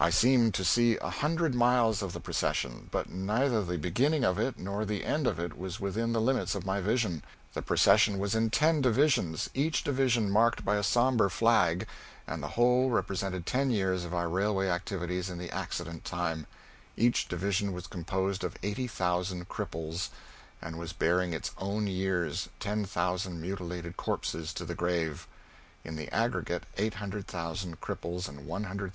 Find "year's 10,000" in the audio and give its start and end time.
21.86-23.42